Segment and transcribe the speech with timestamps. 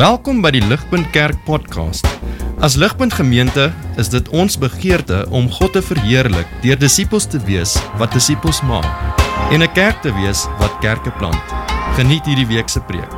[0.00, 2.06] Welkom by die Ligpunt Kerk podcast.
[2.64, 3.66] As Ligpunt Gemeente
[4.00, 8.88] is dit ons begeerte om God te verheerlik deur disippels te wees wat disippels maak
[9.52, 11.44] en 'n kerk te wees wat kerke plant.
[12.00, 13.12] Geniet hierdie week se preek.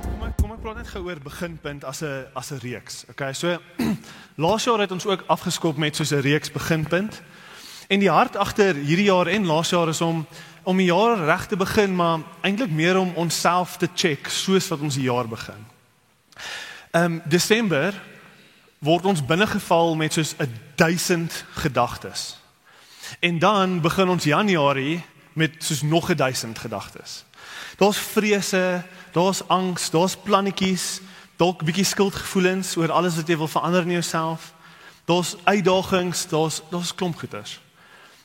[0.00, 3.04] Kom ek kom ek praat net gou oor beginpunt as 'n as 'n reeks.
[3.10, 3.58] Okay, so
[4.44, 7.20] laas jaar het ons ook afgeskop met soos 'n reeks beginpunt.
[7.88, 10.26] En die hart agter hierdie jaar en laas jaar is om
[10.62, 14.80] om die jaar reg te begin, maar eintlik meer om onsself te check soos wat
[14.80, 15.66] ons die jaar begin.
[16.92, 17.94] Ehm um, Desember
[18.82, 22.36] word ons binnegeval met soos 'n 1000 gedagtes.
[23.20, 27.24] En dan begin ons Januarie met soos nog 'n 1000 gedagtes.
[27.76, 28.82] Daar's vrese,
[29.12, 31.00] daar's angs, daar's plannetjies,
[31.36, 34.52] dalk bietjie skuldgevoelens oor alles wat jy wil verander in jouself.
[35.04, 37.60] Daar's uitdagings, daar's daar's klomp goeters.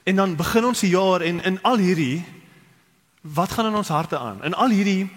[0.07, 2.23] En dan begin ons die jaar en in al hierdie
[3.21, 4.43] wat gaan in ons harte aan?
[4.43, 5.09] In al hierdie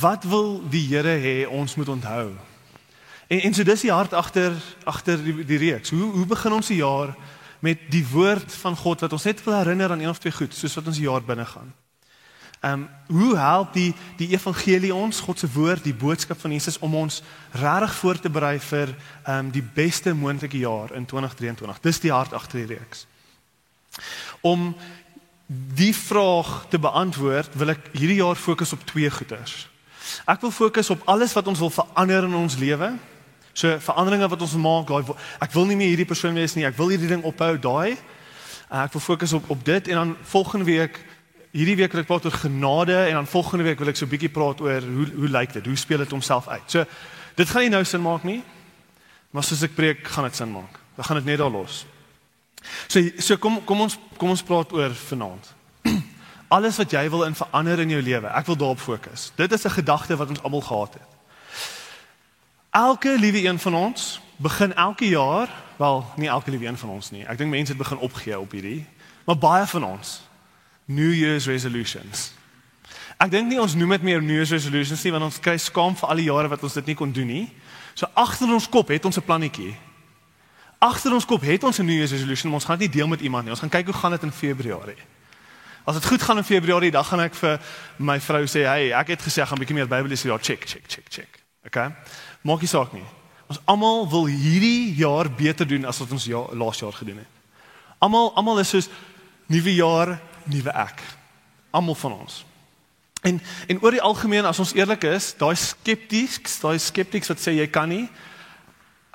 [0.00, 2.30] wat wil die Here hê ons moet onthou?
[3.28, 5.92] En en so dis die hart agter agter die, die reeks.
[5.92, 7.12] Hoe hoe begin ons die jaar
[7.60, 10.56] met die woord van God wat ons net wil herinner aan een of twee goed
[10.56, 11.74] soos wat ons die jaar binne gaan.
[12.64, 16.78] Ehm um, hoe help die die evangelie ons God se woord, die boodskap van Jesus
[16.78, 21.80] om ons regtig voor te berei vir ehm um, die beste moontlike jaar in 2023.
[21.80, 23.06] Dis die hart agter die reeks.
[24.40, 24.74] Om
[25.74, 29.68] die vraag te beantwoord, wil ek hierdie jaar fokus op twee goeters.
[30.28, 32.92] Ek wil fokus op alles wat ons wil verander in ons lewe.
[33.54, 36.78] So veranderinge wat ons maak, daai ek wil nie meer hierdie persoon wees nie, ek
[36.78, 37.96] wil hierdie ding ophou, daai.
[38.74, 40.98] Ek wil fokus op op dit en dan volgende week
[41.54, 44.10] hierdie week wil ek praat oor genade en dan volgende week wil ek so 'n
[44.10, 45.66] bietjie praat oor hoe hoe lyk dit?
[45.66, 46.66] Hoe speel dit homself uit?
[46.66, 46.84] So
[47.36, 48.42] dit gaan nie nou sin maak nie.
[49.30, 50.78] Maar soos ek preek, gaan dit sin maak.
[50.96, 51.86] Dan gaan dit net daar los.
[52.86, 55.52] So so kom kom ons kom ons praat oor vanaand.
[56.56, 58.28] Alles wat jy wil in verander in jou lewe.
[58.28, 59.32] Ek wil daarop fokus.
[59.36, 61.10] Dit is 'n gedagte wat ons almal gehad het.
[62.70, 67.10] Elke liewe een van ons begin elke jaar, wel nie elke liewe een van ons
[67.10, 67.24] nie.
[67.26, 68.86] Ek dink mense het begin opgee op hierdie,
[69.24, 70.22] maar baie van ons
[70.84, 72.32] New Year's resolutions.
[73.16, 75.94] Ek dink nie ons noem dit meer New Year's resolutions nie want ons kry skaam
[75.96, 77.52] vir al die jare wat ons dit nie kon doen nie.
[77.94, 79.76] So agter ons kop het ons 'n plannetjie
[80.84, 83.08] agter ons kop het ons 'n New Year's resolution, maar ons gaan dit nie deel
[83.08, 83.50] met iemand nie.
[83.50, 85.02] Ons gaan kyk hoe gaan dit in Februarie.
[85.84, 87.60] As dit goed gaan in Februarie, dan gaan ek vir
[87.96, 90.40] my vrou sê, "Hey, ek het gesê ek gaan 'n bietjie meer Bybel lees jaar.
[90.40, 91.94] Check, check, check, check." Okay?
[92.42, 93.04] Maak nie saak nie.
[93.48, 97.32] Ons almal wil hierdie jaar beter doen as wat ons ja, laas jaar gedoen het.
[97.98, 98.88] Almal almal is soos
[99.46, 101.02] nuwe jaar, nuwe ek.
[101.70, 102.44] Almal van ons.
[103.22, 107.56] En en oor die algemeen as ons eerlik is, daai skepties, daai skeptics wat sê
[107.56, 108.08] jy kan nie,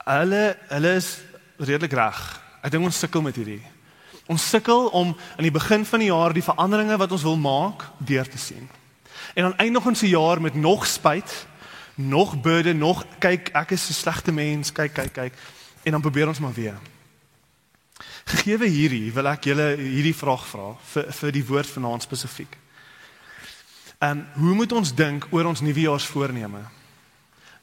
[0.06, 1.20] hulle hulle is
[1.60, 2.20] redelik reg.
[2.64, 3.62] Ek dink ons sukkel met hierdie.
[4.30, 7.86] Ons sukkel om aan die begin van die jaar die veranderinge wat ons wil maak
[7.98, 8.68] deur te sien.
[9.34, 11.34] En dan eindig ons die jaar met nog spyt,
[11.96, 15.34] nog burden, nog kyk ek is 'n slegte mens, kyk kyk kyk
[15.84, 16.78] en dan probeer ons maar weer.
[18.26, 22.58] Gegeewe hierdie wil ek julle hierdie vraag vra vir vir die woord vanaand spesifiek.
[24.00, 26.79] En hoe moet ons dink oor ons nuwejaarsvoorneme?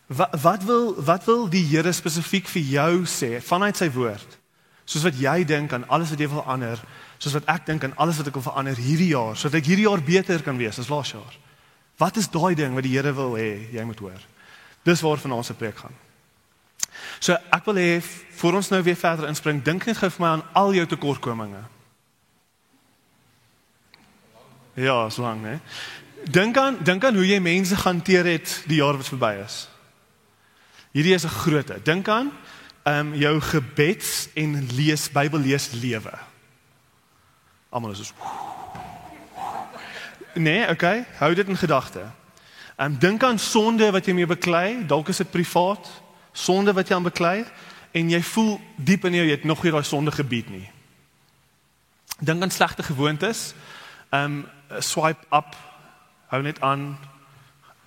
[0.07, 4.39] Wat wat wil wat wil die Here spesifiek vir jou sê vanuit sy woord?
[4.87, 6.79] Soos wat jy dink aan alles wat jy wil verander,
[7.19, 9.89] soos wat ek dink aan alles wat ek wil verander hierdie jaar, sodat ek hierdie
[9.89, 11.35] jaar beter kan wees as laas jaar.
[11.99, 14.23] Wat is daai ding wat die Here wil hê jy moet hoor?
[14.87, 15.95] Dis waarvan ons se preek gaan.
[17.19, 18.01] So ek wil hê
[18.39, 21.65] voor ons nou weer verder inspring, dink net gou vir my aan al jou tekortkominge.
[24.77, 25.59] Ja, so lank, né?
[26.31, 29.65] Dink aan dink aan hoe jy mense hanteer het die jaar wat verby is.
[30.97, 31.85] Hierdie is 'n groot.
[31.85, 32.33] Dink aan
[32.83, 36.13] ehm um, jou gebeds en lees Bybel lees lewe.
[37.69, 38.15] Almal is so
[40.35, 42.01] Nee, okay, hou dit in gedagte.
[42.77, 45.89] Ehm um, dink aan sonde wat jy mee beklei, dalk is dit privaat,
[46.33, 47.45] sonde wat jy aan beklei
[47.91, 50.71] en jy voel diep in jou jy het nog nie daai sonde gebied nie.
[52.19, 53.55] Dink aan slegte gewoontes.
[54.11, 54.49] Ehm um,
[54.79, 55.57] swipe up,
[56.27, 56.99] hou net aan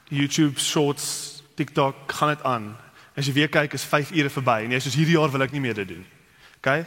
[0.09, 2.77] YouTube shorts, TikTok, gaan dit aan.
[3.19, 5.51] As jy weer kyk is 5 ure verby en jy sê hierdie jaar wil ek
[5.51, 6.05] nie meer dit doen.
[6.61, 6.85] OK?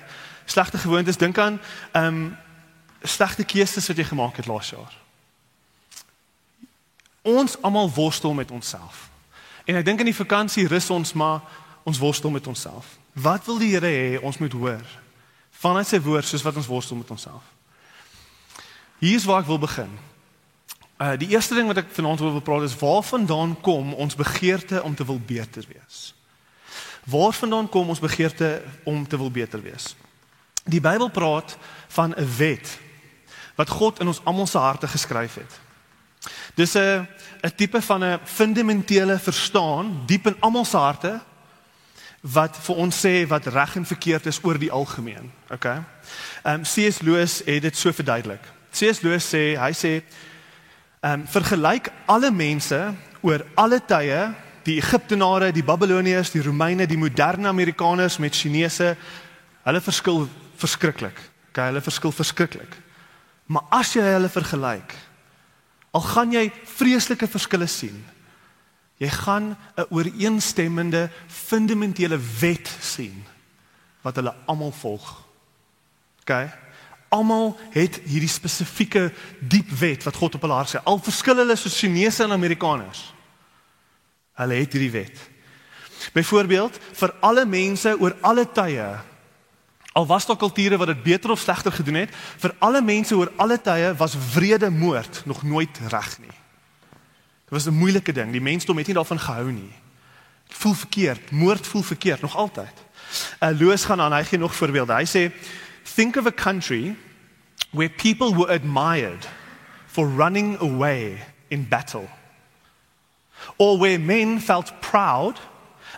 [0.49, 1.61] Slegte gewoontes, dink aan
[1.93, 2.25] ehm um,
[3.03, 4.93] slegte keuses wat jy gemaak het laas jaar.
[7.27, 9.09] Ons almal worstel met onsself.
[9.67, 11.43] En ek dink in die vakansie rus ons maar
[11.83, 12.97] ons worstel met onsself.
[13.13, 14.87] Wat wil die Here hê ons moet hoor?
[15.51, 17.43] Vanuit sy woord soos wat ons worstel met onsself.
[19.03, 19.91] Hier is waar ek wil begin.
[21.03, 24.95] Uh die eerste ding wat ek vanaand wil praat is waarvandaan kom ons begeerte om
[24.95, 26.13] te wil beter wees.
[27.05, 29.97] Waarvandaan kom ons begeerte om te wil beter wees?
[30.65, 31.57] Die Bybel praat
[31.89, 32.79] van 'n wet
[33.55, 35.61] wat God in ons almal se harte geskryf het.
[36.55, 37.09] Dis 'n
[37.43, 41.21] 'n tipe van 'n fundamentele verstaan diep in almal se harte
[42.21, 45.33] wat vir ons sê wat reg en verkeerd is oor die algemeen.
[45.51, 45.83] Okay.
[46.43, 47.01] Ehm um, C.S.
[47.01, 48.43] Lewis het dit so verduidelik.
[48.71, 49.01] C.S.
[49.01, 50.03] Lewis sê, hy sê
[51.01, 54.35] ehm um, vergelyk alle mense oor alle tye,
[54.65, 58.97] die Egiptenare, die Babiloniërs, die Romeine, die moderne Amerikaners met Chinese,
[59.65, 61.19] hulle verskil verskriklik.
[61.51, 62.77] Okay, hulle verskil verskriklik.
[63.47, 64.95] Maar as jy hulle vergelyk,
[65.93, 67.99] al gaan jy vreeslike verskille sien,
[69.03, 73.25] Jy gaan 'n ooreenstemmende fundamentele wet sien
[74.01, 75.23] wat hulle almal volg.
[76.21, 76.49] OK?
[77.09, 80.83] Almal het hierdie spesifieke diep wet wat God op hulle hart sê.
[80.85, 83.15] Al verskil hulle soos Chinese en Amerikaners.
[84.41, 85.19] Hulle het hierdie wet.
[86.13, 88.91] Byvoorbeeld, vir alle mense oor alle tye
[89.93, 93.33] al was daar kulture wat dit beter of slegter gedoen het, vir alle mense oor
[93.37, 96.37] alle tye was wrede moord nog nooit reg nie.
[97.45, 98.33] Dit was 'n moeilike ding.
[98.33, 99.73] Die mensdom het nie daarvan gehou nie.
[100.49, 101.31] Dit voel verkeerd.
[101.31, 102.77] Moord voel verkeerd nog altyd.
[103.41, 104.95] Uh Louis gaan aan, hy gee nog voorbeelde.
[104.95, 105.33] Hy sê
[105.95, 106.97] think of a country
[107.71, 109.29] where people were admired
[109.87, 111.19] for running away
[111.49, 112.09] in battle.
[113.59, 115.41] Or where men felt proud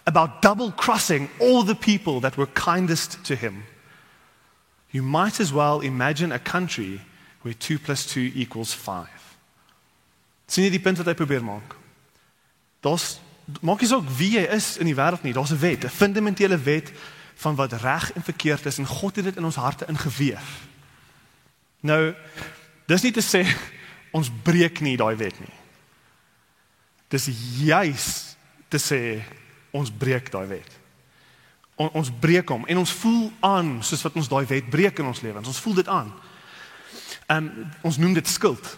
[0.07, 3.65] about double crossing all the people that were kindest to him.
[4.91, 7.01] You might as well imagine a country
[7.43, 9.09] where 2 plus 2 equals 5.
[10.47, 11.75] Sien jy die punt wat hy probeer maak?
[12.85, 13.19] Daar's
[13.61, 16.59] maak nie saak wie jy is in die wêreld nie, daar's 'n wet, 'n fundamentele
[16.59, 16.93] wet
[17.35, 20.67] van wat reg en verkeerd is en God het dit in ons harte ingeweef.
[21.81, 22.15] Nou,
[22.87, 23.45] dis nie te sê
[24.13, 25.55] ons breek nie daai wet nie.
[27.15, 27.29] Dis
[27.63, 28.07] juis
[28.73, 29.01] te sê
[29.75, 30.71] ons breek daai wet.
[31.79, 35.11] On, ons breek hom en ons voel aan soos wat ons daai wet breek in
[35.11, 35.51] ons lewens.
[35.51, 36.11] Ons voel dit aan.
[37.27, 38.77] Ehm um, ons noem dit skuld.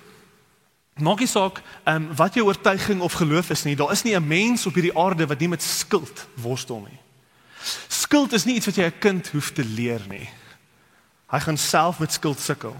[0.96, 4.16] Maak nie saak ehm um, wat jou oortuiging of geloof is nie, daar is nie
[4.16, 7.00] 'n mens op hierdie aarde wat nie met skuld worstel nie.
[7.88, 10.28] Skuld is nie iets wat jy 'n kind hoef te leer nie.
[11.26, 12.76] Hy gaan self met skuld sukkel.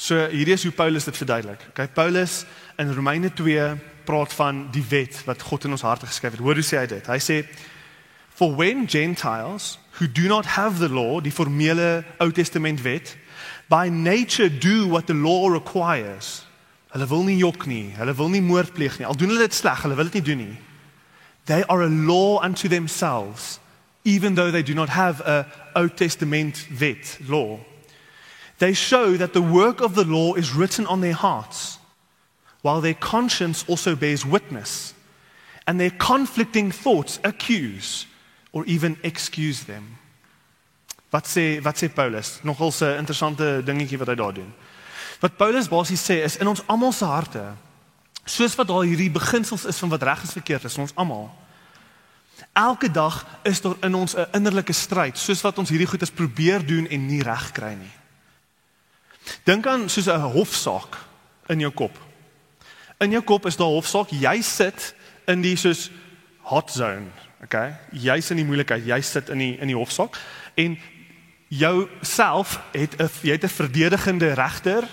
[0.00, 1.60] So hierdie is hoe Paulus dit verduidelik.
[1.68, 2.44] Okay, Paulus
[2.80, 6.40] in Romeine 2 praat van die wet wat God in ons harte geskryf het.
[6.40, 7.10] Hoor hoe sê hy dit?
[7.10, 7.42] Hy sê
[8.32, 13.12] for when gentiles who do not have the law, die formele Ou Testament wet,
[13.68, 16.46] by nature do what the law requires.
[16.94, 19.06] Hulle wil nie jok nie, hulle wil nie moord pleeg nie.
[19.06, 20.56] Al doen hulle dit sleg, hulle wil dit nie doen nie.
[21.44, 23.60] They are a law unto themselves,
[24.04, 25.44] even though they do not have a
[25.76, 27.60] Old Testament wet law.
[28.60, 31.78] They show that the work of the law is written on their hearts,
[32.60, 34.92] while their conscience also bears witness,
[35.66, 38.06] and their conflicting thoughts accuse
[38.52, 39.96] or even excuse them.
[41.10, 42.40] Wat sê wat sê Paulus?
[42.42, 44.52] Nogal 'n interessante dingetjie wat hy daar doen.
[45.20, 47.54] Wat Paulus basies sê is in ons almal se harte,
[48.24, 51.34] soos wat daar hierdie beginsels is van wat reg en verkeerd is, ons almal.
[52.52, 56.66] Elke dag is daar in ons 'n innerlike stryd, soos wat ons hierdie goeders probeer
[56.66, 57.92] doen en nie reg kry nie.
[59.44, 60.96] Dink aan soos 'n hofsaak
[61.48, 61.98] in jou kop.
[62.98, 64.94] In jou kop is daar hofsaak, jy sit
[65.26, 65.90] in die soos
[66.38, 67.06] hot zone,
[67.42, 67.74] okay?
[67.92, 70.18] Jy's in die moeilikheid, jy sit in die in die hofsaak
[70.54, 70.78] en
[71.48, 74.88] jou self het 'n jy het 'n verdedigende regter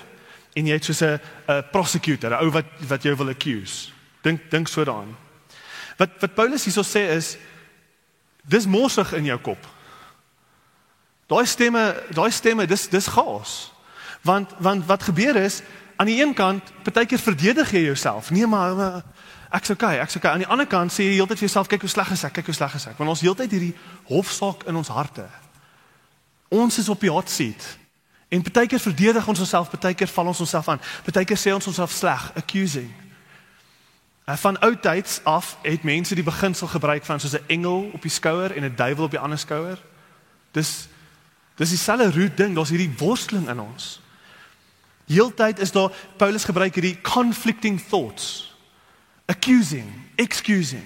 [0.55, 3.89] en jy het soos 'n 'n prosecutor, 'n ou wat wat jou wil accuse.
[4.21, 5.17] Dink dink so daaraan.
[5.97, 7.37] Wat wat Paulus hierso sê is
[8.43, 9.67] dis morsig in jou kop.
[11.27, 13.71] Daai stemme, daai stemme, dis dis chaos.
[14.27, 15.61] Want want wat gebeur is
[15.97, 18.29] aan die een kant, partykeer verdedig jy jouself.
[18.29, 19.01] Nee maar, maar
[19.55, 20.31] ek's okay, ek's okay.
[20.31, 22.51] Aan die ander kant sê jy heeltyd vir jouself kyk hoe sleg is ek, kyk
[22.51, 22.99] hoe sleg is ek.
[22.99, 23.73] Want ons heeltyd hierdie
[24.11, 25.25] hofsaak in ons harte.
[26.53, 27.65] Ons is op die hot seat.
[28.29, 30.81] En partykeer verdedig ons onsself, partykeer val ons onsself aan.
[31.07, 32.89] Partykeer sê ons onsself sleg, accusing.
[34.27, 38.01] En van ou tyds af het mense die beginsel gebruik van soos 'n engel op
[38.01, 39.79] die skouer en 'n duiwel op die ander skouer.
[40.51, 40.87] Dis
[41.55, 44.01] dis dieselfde root ding, daar's hierdie worsteling in ons.
[45.07, 48.55] Heeltyd is daar Paulus gebruik hierdie conflicting thoughts.
[49.25, 50.83] Accusing, excusing.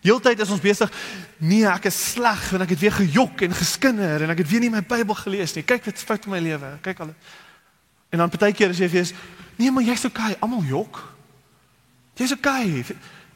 [0.00, 0.92] Heeltyd is ons besig,
[1.42, 4.62] nee, ek is sleg want ek het weer gejok en geskinder en ek het weer
[4.64, 5.64] nie my Bybel gelees nie.
[5.66, 6.70] Kyk wat fout in my lewe.
[6.84, 7.10] Kyk al.
[8.10, 9.12] En dan partykeer as jy vir is,
[9.58, 11.02] nee, maar jy's okay, almal jok.
[12.16, 12.80] Jy's okay.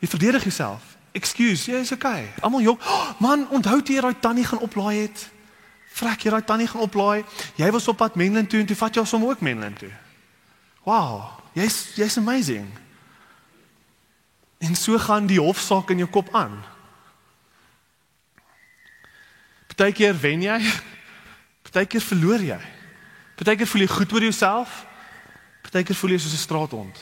[0.00, 0.94] Jy verdedig jouself.
[1.14, 2.30] Excuse, jy's okay.
[2.40, 2.80] Almal jok.
[2.86, 5.26] Oh, man, onthou jy daai tannie gaan oplaai het?
[5.94, 7.26] Vrek jy daai tannie gaan oplaai?
[7.60, 9.92] Jy was op pad Menlyn toe en toe vat jy hom ook Menlyn toe.
[10.84, 12.68] Wow, jy's jy's amazing.
[14.58, 16.56] En so gaan die hofsaak in jou kop aan.
[19.66, 20.58] Partykeer wen jy,
[21.66, 22.60] partykeer verloor jy.
[23.34, 24.84] Partykeer voel jy goed oor jouself,
[25.64, 26.96] Partykeer voel jy soos 'n straathond.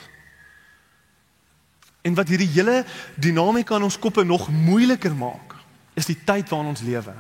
[2.02, 2.84] En wat hierdie hele
[3.14, 5.54] dinamika in ons koppe nog moeiliker maak,
[5.94, 7.14] is die tyd waarin ons lewe.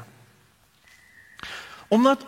[1.88, 2.26] Omdat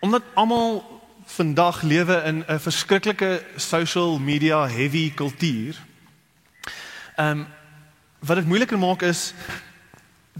[0.00, 5.76] omdat almal vandag lewe in 'n verskriklike social media heavy kultuur.
[7.16, 7.46] Ehm um,
[8.18, 9.34] wat dit moeiliker maak is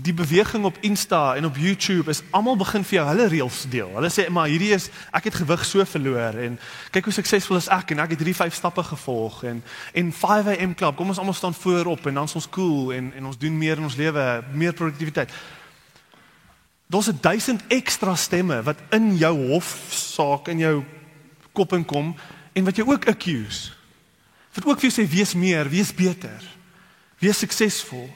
[0.03, 3.91] die beweging op Insta en op YouTube is almal begin vir jou hulle reels deel.
[3.95, 6.57] Hulle sê maar hierdie is ek het gewig so verloor en
[6.91, 9.63] kyk hoe suksesvol is ek en ek het hierdie vyf stappe gevolg en
[9.95, 10.97] en 5am club.
[10.97, 13.79] Kom ons almal staan voorop en dan is ons cool en en ons doen meer
[13.79, 15.31] in ons lewe, meer produktiwiteit.
[16.87, 20.85] Daar's 'n duisend ekstra stemme wat in jou hofsaak in jou
[21.53, 22.17] kop inkom
[22.53, 23.73] en wat jou ook accuse.
[24.55, 26.43] Wat ook vir jou sê wees meer, wees beter.
[27.19, 28.11] Wees suksesvol.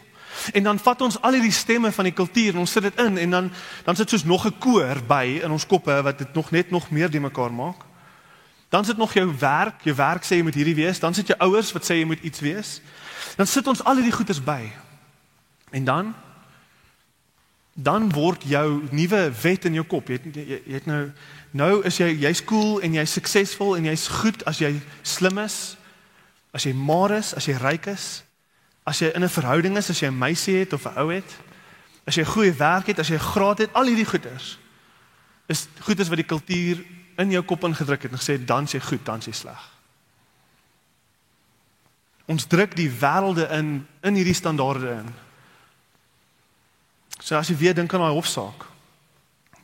[0.53, 3.19] En dan vat ons al hierdie stemme van die kultuur en ons sit dit in
[3.19, 3.51] en dan
[3.85, 6.91] dan sit soos nog 'n koor by in ons koppe wat dit nog net nog
[6.91, 7.85] meer die mekaar maak.
[8.69, 11.39] Dan sit nog jou werk, jou werk sê jy moet hierdie wees, dan sit jou
[11.39, 12.81] ouers wat sê jy moet iets wees.
[13.37, 14.73] Dan sit ons al hierdie goeders by.
[15.71, 16.15] En dan
[17.79, 20.09] dan word jou nuwe wet in jou kop.
[20.11, 21.03] Jy het jy, jy het nou
[21.51, 25.77] nou is jy jy's cool en jy's suksesvol en jy's goed as jy slim is.
[26.53, 28.23] As jy maar is, as jy ryk is,
[28.85, 31.31] as jy in 'n verhouding is, as jy 'n meisie het of 'n ou het,
[32.07, 34.59] as jy 'n goeie werk het, as jy 'n graad het, al hierdie goeders
[35.49, 36.83] is goeders wat die kultuur
[37.19, 39.63] in jou kop ingedruk het en gesê dan sê goed, dan sê sleg.
[42.29, 45.09] Ons druk die wêrelde in in hierdie standaarde in.
[47.19, 48.67] So as jy weer dink aan daai hofsaak.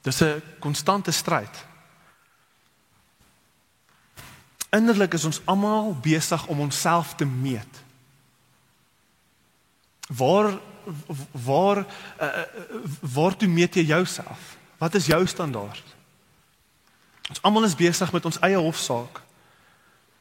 [0.02, 1.64] Dis 'n konstante stryd.
[4.70, 7.82] Innerlik is ons almal besig om onsself te meet.
[10.08, 10.58] Waar
[11.30, 11.78] waar
[12.20, 12.42] uh,
[13.00, 14.56] waar toe meet jy jouself?
[14.78, 15.94] Wat is jou standaard?
[17.28, 19.22] Ons almal is besig met ons eie hofsaak.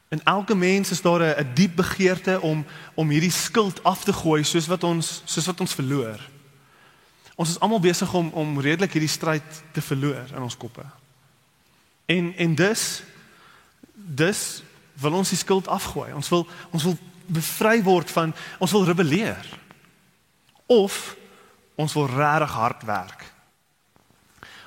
[0.08, 4.44] En elke mens is daar 'n diep begeerte om om hierdie skuld af te gooi
[4.44, 6.20] soos wat ons soos wat ons verloor.
[7.34, 10.84] Ons is almal besig om om redelik hierdie stryd te verloor in ons koppe.
[12.06, 13.02] En en dus
[13.94, 14.62] dus
[15.00, 16.12] wil ons die skuld afgooi.
[16.14, 19.48] Ons wil ons wil bevry word van ons wil rebelleer
[20.66, 21.16] of
[21.74, 23.24] ons wil regtig hard werk.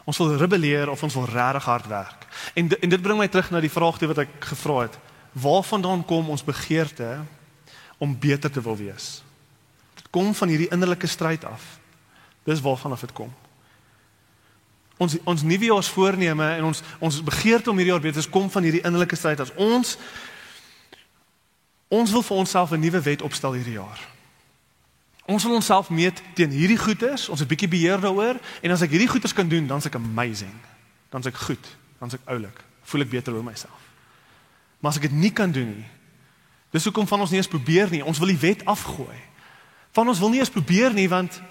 [0.08, 2.28] Ons wil rebelleer of ons wil regtig hard werk.
[2.54, 5.00] En en dit bring my terug na die vraag wat ek gevra het.
[5.32, 7.24] Waarvandaan kom ons begeerte
[7.98, 9.22] om beter te wil wees?
[9.96, 11.78] Dit kom van hierdie innerlike stryd af.
[12.48, 13.34] Dis waarvan af dit kom.
[14.98, 18.64] Ons ons nuwejaars voorneme en ons ons begeerte om hierdie jaar beter te kom van
[18.64, 19.98] hierdie innerlike stryd as ons
[21.88, 24.00] ons wil vir onsself 'n nuwe wet opstel hierdie jaar.
[25.28, 28.90] Ons wil onsself meet teen hierdie goeders, ons het bietjie beheer daaroor en as ek
[28.96, 30.56] hierdie goeders kan doen, dan's ek amazing.
[31.10, 31.68] Dan's ek goed,
[32.00, 32.64] dan's ek oulik.
[32.84, 33.82] Voel ek beter oor myself.
[34.80, 35.90] Maar as ek dit nie kan doen nie,
[36.72, 38.04] dis hoekom van ons nie eens probeer nie.
[38.04, 39.20] Ons wil die wet afgooi.
[39.92, 41.42] Van ons wil nie eens probeer nie want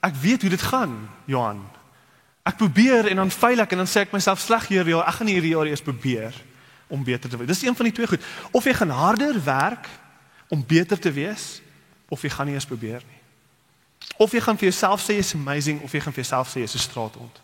[0.00, 1.62] ek weet hoe dit gaan, Johan.
[2.48, 5.08] Ek probeer en dan faal ek en dan sê ek myself sleg hierdie jaar.
[5.08, 6.34] Ek gaan hierdie jaar eers probeer
[6.88, 7.50] om beter te wees.
[7.50, 8.24] Dis een van die twee goed.
[8.50, 9.88] Of jy gaan harder werk
[10.48, 11.60] om beter te wees
[12.08, 13.20] of jy gaan nie eens probeer nie.
[14.16, 16.74] Of jy gaan vir jouself sê jy's amazing of jy gaan vir jouself sê jy's
[16.74, 17.42] 'n straathond.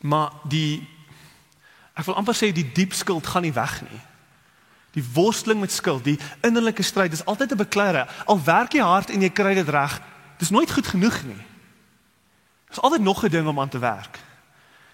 [0.00, 0.88] Maar die
[1.94, 4.00] ek wil amper sê die diep skuld gaan nie weg nie.
[4.94, 8.06] Die worsteling met skuld, die innerlike stryd is altyd 'n beklare.
[8.26, 10.00] Al werk jy hard en jy kry dit reg,
[10.38, 11.42] dis nooit goed genoeg nie.
[12.66, 14.18] Daar's altyd nog 'n ding om aan te werk.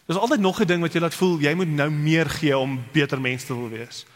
[0.07, 2.85] Daar's altyd nog 'n ding wat jy laat voel jy moet nou meer gee om
[2.93, 4.07] beter mens te wil wees.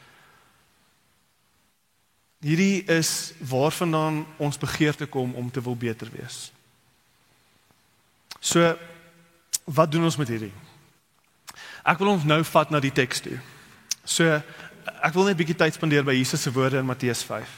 [2.41, 6.53] Hierdie is waarvandaan ons begeerte kom om te wil beter wees.
[8.41, 8.77] So
[9.65, 10.53] wat doen ons met hierdie?
[11.85, 13.39] Ek wil ons nou vat na die teks toe.
[14.05, 14.43] So
[15.03, 17.49] ek wil net 'n bietjie tyd spandeer by Jesus se woorde in Matteus 5.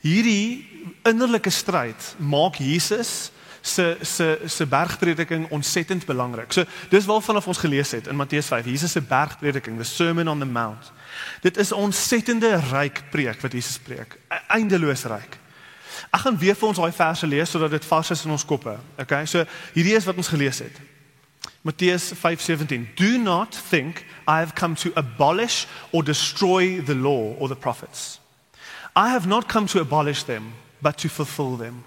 [0.00, 0.66] Hierdie
[1.04, 6.52] innerlike stryd maak Jesus se se se bergprediking ontsettend belangrik.
[6.52, 10.38] So dis waarvan ons gelees het in Matteus 5, Jesus se bergprediking, the Sermon on
[10.38, 10.92] the Mount.
[11.40, 14.18] Dit is 'n ontsettende ryk preek wat Jesus preek.
[14.28, 15.38] E-, eindeloos ryk.
[16.10, 18.78] Ek gaan weer vir ons daai verse lees sodat dit vas is in ons koppe.
[18.98, 19.26] Okay?
[19.26, 20.80] So hierdie is wat ons gelees het.
[21.62, 27.48] Matteus 5:17 Do not think I have come to abolish or destroy the law or
[27.48, 28.18] the prophets.
[28.96, 31.84] I have not come to abolish them but to fulfill them.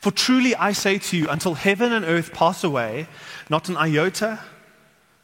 [0.00, 3.06] For truly I say to you until heaven and earth pass away
[3.48, 4.40] not an iota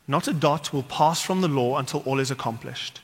[0.09, 3.03] not a dot will pass from the law until all is accomplished.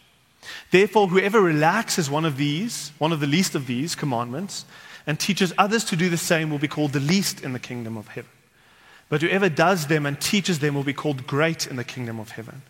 [0.70, 4.64] Therefore, whoever relaxes one of these, one of the least of these commandments,
[5.06, 7.98] and teaches others to do the same will be called the least in the kingdom
[7.98, 8.30] of heaven.
[9.08, 12.30] But whoever does them and teaches them will be called great in the kingdom of
[12.30, 12.62] heaven.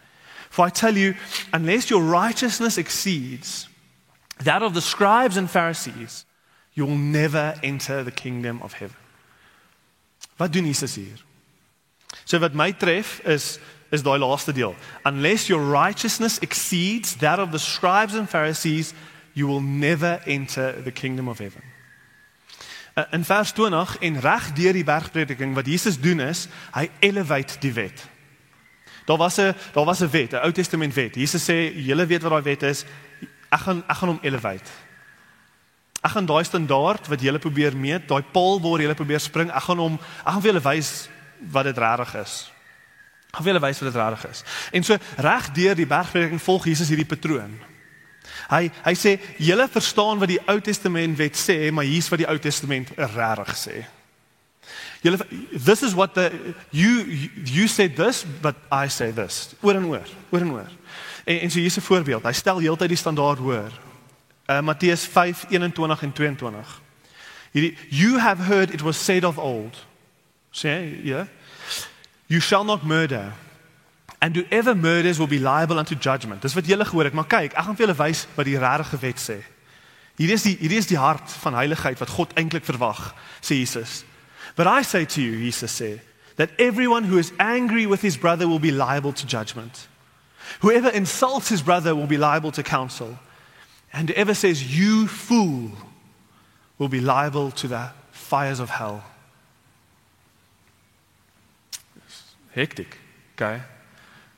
[0.50, 1.14] For I tell you,
[1.52, 3.68] unless your righteousness exceeds
[4.42, 6.24] that of the scribes and Pharisees,
[6.74, 8.96] you will never enter the kingdom of heaven.
[10.38, 11.16] Wat doen Jesus hier?
[12.24, 13.58] So wat my tref is
[13.90, 14.74] is daai laaste deel.
[15.04, 18.92] Unless your righteousness exceeds that of the scribes and Pharisees,
[19.34, 21.62] you will never enter the kingdom of heaven.
[22.94, 26.44] Uh, in vers 20 en reg deur die bergprediking wat Jesus doen is,
[26.76, 28.04] hy elevate die wet.
[29.04, 31.14] Daar was 'n daar was 'n wet, 'n Ou Testament wet.
[31.14, 32.84] Jesus sê, "Julle weet wat daai wet is.
[33.50, 34.70] Ek gaan ek gaan hom elevate."
[36.02, 39.62] Ek gaan daai standaard wat julle probeer meet, daai paal waar julle probeer spring, ek
[39.62, 41.08] gaan hom ek gaan vir julle wys
[41.50, 42.52] wat dit regtig is.
[43.28, 44.44] Ek gaan vir julle wys wat dit regtig is.
[44.72, 47.60] En so reg deur die bergprediking volg Jesus hierdie patroon.
[48.50, 52.28] Hy hy sê julle verstaan wat die Ou Testament wet sê, maar hier's wat die
[52.28, 53.84] Ou Testament regtig sê.
[55.04, 55.20] Julle
[55.52, 56.30] this is what the
[56.70, 57.04] you
[57.44, 59.54] you said this but I say this.
[59.62, 60.70] Oor en oor, oor en oor.
[61.24, 62.22] En en so hier's 'n voorbeeld.
[62.22, 63.72] Hy stel heeltyd die standaard hoor.
[64.46, 66.80] Uh Matteus 5:21 en 22.
[67.52, 69.86] Hierdie you have heard it was said of old.
[70.50, 70.68] Sê
[71.02, 71.02] ja.
[71.04, 71.26] Yeah,
[72.26, 73.32] you shall not murder.
[74.24, 76.40] And whoever murders will be liable unto judgment.
[76.42, 78.96] Dis wat julle gehoor het, maar kyk, ek gaan vir julle wys wat die regte
[79.02, 79.36] wet sê.
[80.16, 83.10] Hier is die hier is die hart van heiligheid wat God eintlik verwag,
[83.44, 83.98] sê Jesus.
[84.56, 86.00] But I say to you, Jesus said,
[86.36, 89.88] that everyone who is angry with his brother will be liable to judgment.
[90.60, 93.18] Whoever insults his brother will be liable to counsel.
[93.92, 95.70] And whoever says, You fool,
[96.78, 99.04] will be liable to the fires of hell.
[102.54, 102.96] Hectic,
[103.36, 103.60] okay?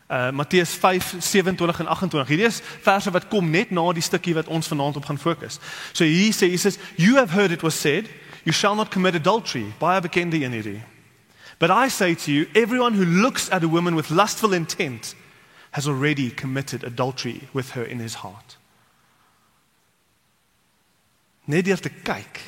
[0.06, 2.28] Uh Matteus 5 27 en 28.
[2.28, 5.58] Hierdie is verse wat kom net na die stukkie wat ons vanaand op gaan fokus.
[5.92, 8.08] So hier sê Jesus, you have heard it was said,
[8.44, 9.72] You shall not commit adultery.
[9.78, 10.82] Baie bekende een hierdie.
[11.58, 15.16] But I say to you, everyone who looks at a woman with lustful intent
[15.70, 18.58] has already committed adultery with her in his heart.
[21.44, 22.40] Net deur te kyk.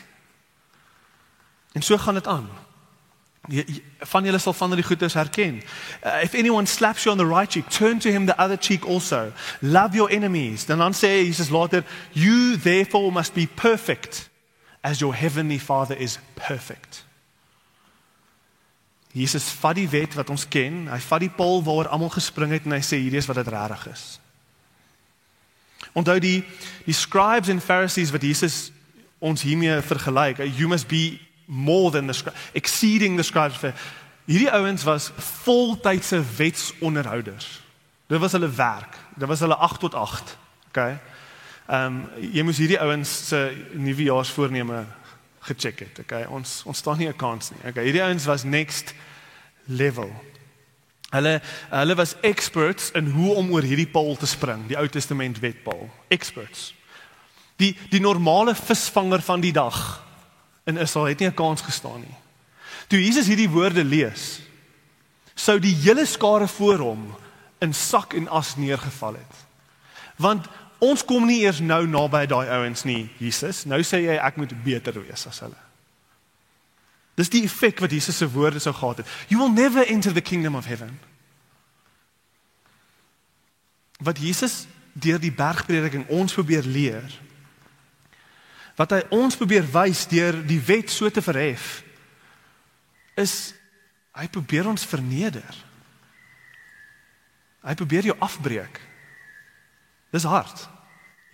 [1.73, 2.49] En so gaan dit aan.
[3.99, 5.63] Van julle sal van die goedes herken.
[6.05, 8.87] Uh, if anyone slaps you on the right cheek, turn to him the other cheek
[8.87, 9.33] also.
[9.61, 10.67] Love your enemies.
[10.67, 14.29] Dan dan sê Jesus later, you therefore must be perfect
[14.81, 17.05] as your heavenly Father is perfect.
[19.13, 22.67] Jesus vat die wet wat ons ken, hy vat die paal waar almal gespring het
[22.69, 24.05] en hy sê hierdie is wat dit regtig is.
[25.97, 26.43] Onthou die
[26.87, 28.69] die scribes and pharisees wat Jesus
[29.19, 33.59] ons hiermee vergelyk, you must be more than the exceeding the scribes.
[34.29, 35.11] Hierdie ouens was
[35.45, 37.61] voltydse wetsonderhouders.
[38.07, 38.99] Dit was hulle werk.
[39.17, 40.37] Dit was hulle 8 tot 8.
[40.69, 40.99] Okay.
[41.69, 41.97] Ehm um,
[42.33, 43.39] jy moes hierdie ouens se
[43.73, 44.85] nuwejaarsvoorneme
[45.49, 45.99] gecheck het.
[46.05, 47.61] Okay, ons ons staan nie 'n kans nie.
[47.71, 48.95] Okay, hierdie ouens was next
[49.65, 50.13] level.
[51.11, 55.41] Hulle hulle was experts in hoe om oor hierdie paal te spring, die Ou Testament
[55.41, 55.89] wetpaal.
[56.09, 56.75] Experts.
[57.57, 60.08] Die die normale visvanger van die dag
[60.69, 62.17] in Israel het nie 'n kans gestaan nie.
[62.89, 64.41] Toe Jesus hierdie woorde lees,
[65.35, 67.15] sou die hele skare voor hom
[67.59, 69.35] in sak en as neergeval het.
[70.17, 70.47] Want
[70.79, 73.65] Ons kom nie eers nou naby daai ouens nie, Jesus.
[73.67, 75.59] Nou sê jy ek moet beter wees as hulle.
[77.19, 79.15] Dis die effek wat Jesus se woorde sou gehad het.
[79.27, 81.01] You will never enter the kingdom of heaven.
[83.99, 87.03] Wat Jesus deur die bergprediking ons probeer leer.
[88.79, 91.81] Wat hy ons probeer wys deur die wet so te verhef
[93.19, 93.55] is
[94.15, 95.57] hy probeer ons verneder.
[97.67, 98.79] Hy probeer jou afbreek.
[100.15, 100.63] Dis hard.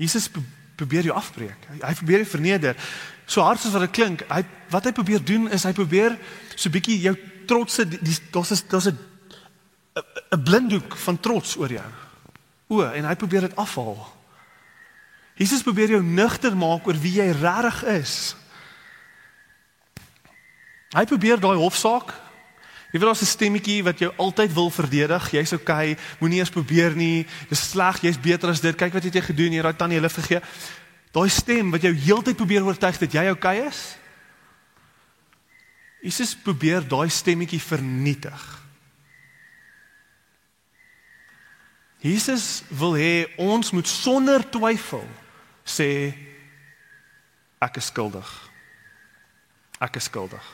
[0.01, 0.31] Jesus
[0.77, 1.69] probeer jou afbreek.
[1.71, 2.81] Hy, hy probeer jou verneder.
[3.29, 6.17] So hard soos wat dit klink, hy wat hy probeer doen is hy probeer
[6.57, 7.15] so bietjie jou
[7.49, 7.85] trotse
[8.33, 8.99] daar's is daar's 'n
[10.35, 11.91] 'n blinddoek van trots oor jou.
[12.67, 14.14] O, en hy probeer dit afhaal.
[15.35, 18.37] Jesus probeer jou nugter maak oor wie jy regtig is.
[20.95, 22.15] Hy probeer daai hofsaak
[22.95, 25.31] Jy weet daar's 'n stemmetjie wat jou altyd wil verdedig.
[25.31, 27.27] Jy's okay, moenie eens probeer nie.
[27.49, 28.77] Dis sleg, jy's beter as dit.
[28.77, 30.45] Kyk wat het jy gedoen, jy raai tannie hulle vergeet.
[31.11, 33.97] Daai stem wat jou heeltyd probeer oortuig dat jy okay is.
[36.03, 38.63] Jesus probeer daai stemmetjie vernietig.
[41.99, 45.09] Jesus wil hê ons moet sonder twyfel
[45.65, 46.15] sê
[47.59, 48.29] ek is skuldig.
[49.81, 50.45] Ek is skuldig.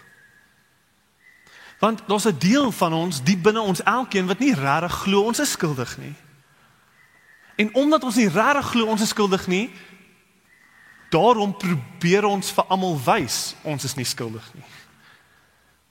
[1.80, 5.38] Want daar's 'n deel van ons diep binne ons elkeen wat nie regtig glo ons
[5.38, 6.14] is skuldig nie.
[7.56, 9.70] En omdat ons nie regtig glo ons is skuldig nie,
[11.10, 14.64] daarom probeer ons vir almal wys ons is nie skuldig nie.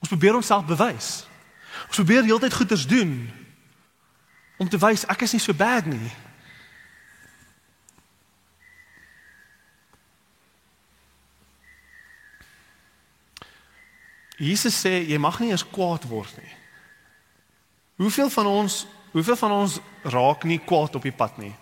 [0.00, 1.26] Ons probeer onsself bewys.
[1.86, 3.30] Ons probeer heeltyd goeders doen
[4.56, 6.10] om te wys ek is nie so bad nie.
[14.40, 16.52] Jesus sê jy mag nie eens kwaad word nie.
[18.00, 21.52] Hoeveel van ons, hoeveel van ons raak nie kwaad op die pad nie?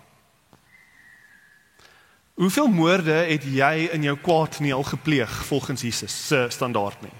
[2.38, 7.16] Hoeveel moorde het jy in jou kwaad nie al gepleeg volgens Jesus se standaard nie?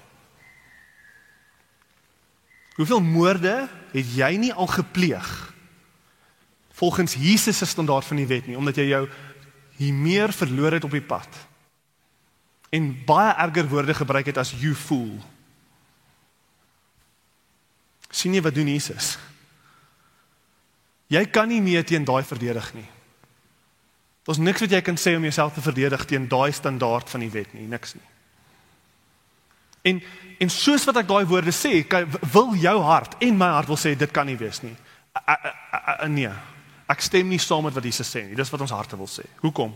[2.79, 5.27] Hoeveel moorde het jy nie al gepleeg
[6.79, 9.01] volgens Jesus se standaard van die wet nie omdat jy jou
[9.75, 11.27] hier meer verloor het op die pad?
[12.71, 15.19] En baie erger woorde gebruik het as you fool
[18.11, 19.17] sien jy wat doen Jesus?
[21.09, 22.87] Jy kan nie meer teen daai verdedig nie.
[24.27, 27.31] Daar's niks wat jy kan sê om jouself te verdedig teen daai standaard van die
[27.33, 28.09] wet nie, niks nie.
[29.89, 30.01] En
[30.39, 33.79] en soos wat ek daai woorde sê, kan, wil jou hart en my hart wil
[33.79, 34.71] sê dit kan nie wees nie.
[35.17, 36.31] A, a, a, a, nee.
[36.87, 38.37] Ek stem nie saam met wat Jesus sê nie.
[38.39, 39.25] Dis wat ons harte wil sê.
[39.41, 39.73] Hoekom?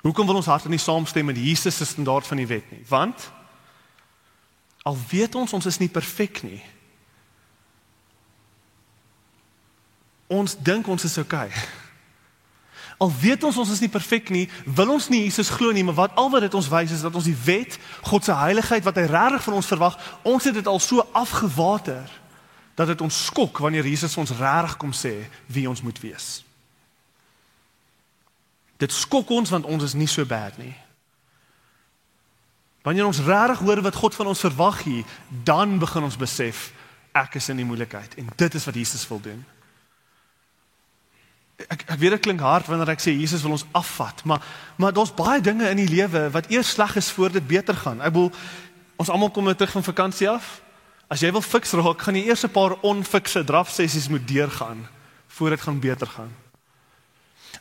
[0.00, 2.80] Hoekom wil ons harte nie saamstem met Jesus se standaard van die wet nie?
[2.88, 3.26] Want
[4.88, 6.62] al weet ons ons is nie perfek nie.
[10.26, 11.48] Ons dink ons is oukei.
[11.48, 11.82] Okay.
[12.98, 15.96] Al weet ons ons is nie perfek nie, wil ons nie Jesus glo nie, maar
[15.98, 19.00] wat al wat dit ons wys is dat ons die wet, God se heiligheid wat
[19.00, 22.06] hy regtig van ons verwag, ons het dit al so afgewater
[22.78, 25.16] dat dit ons skok wanneer Jesus ons regtig kom sê
[25.50, 26.44] wie ons moet wees.
[28.78, 30.74] Dit skok ons want ons is nie so bad nie.
[32.86, 36.68] Wanneer ons regtig hoor wat God van ons verwag hier, dan begin ons besef
[37.14, 39.42] ek is in die moeilikheid en dit is wat Jesus wil doen
[41.56, 44.42] ek ek weet dit klink hard wanneer ek sê Jesus wil ons afvat, maar
[44.76, 48.02] maar daar's baie dinge in die lewe wat eers sleg is voor dit beter gaan.
[48.02, 48.32] Ek bedoel
[48.98, 50.60] ons almal kom nou terug van vakansie af.
[51.10, 54.86] As jy wil fiks raak, gaan jy eers 'n paar onfikse draf sessies moet deurgaan
[55.28, 56.32] voor dit gaan beter gaan.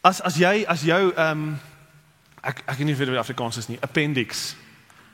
[0.02, 1.60] As as jy as jou ehm um,
[2.42, 4.56] ek ek weet nie of dit Afrikaans is nie, appendix.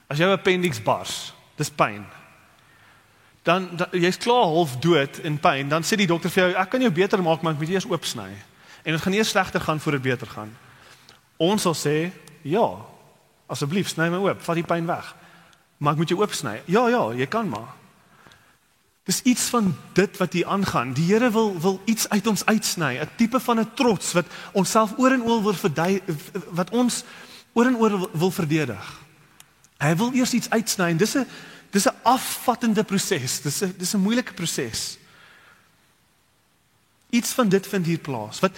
[0.08, 2.06] As jou appendix bars, dis pyn.
[3.44, 6.70] Dan, dan jy's klaar half dood in pyn, dan sê die dokter vir jou ek
[6.70, 8.30] kan jou beter maak, maar ek moet eers oopsny.
[8.84, 10.58] En dit gaan eers slegter gaan voor dit beter gaan.
[11.38, 12.12] Ons sal sê,
[12.42, 12.68] ja,
[13.48, 15.16] asseblief sny my oop, vat die pyn weg.
[15.80, 16.62] Maar ek moet jou oop sny.
[16.68, 17.80] Ja, ja, jy kan maar.
[19.10, 20.94] Dis iets van dit wat hier aangaan.
[20.94, 24.94] Die Here wil wil iets uit ons uitsny, 'n tipe van 'n trots wat onsself
[24.98, 26.04] oor en oor wil verdedig
[26.52, 27.04] wat ons
[27.54, 29.02] oor en oor wil verdedig.
[29.78, 31.26] Hy wil eers iets uitsny en dis 'n
[31.72, 33.42] dis 'n afvattende proses.
[33.42, 34.99] Dis 'n dis 'n moeilike proses.
[37.10, 38.40] Iets van dit vind hier plaas.
[38.40, 38.58] Wat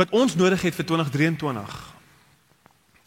[0.00, 1.94] wat ons nodig het vir 2023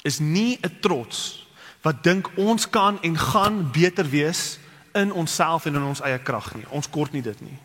[0.04, 1.48] is nie 'n trots
[1.82, 4.58] wat dink ons kan en gaan beter wees
[4.94, 6.66] in onsself en in ons eie krag nie.
[6.70, 7.58] Ons kort nie dit nie.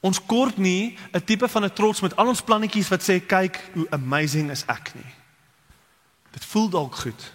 [0.00, 3.70] Ons kort nie 'n tipe van 'n trots met al ons plannetjies wat sê kyk
[3.74, 5.12] hoe amazing is ek nie.
[6.30, 7.32] Dit voel dalk goed.